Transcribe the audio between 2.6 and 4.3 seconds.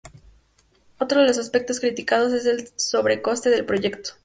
sobrecoste del proyecto.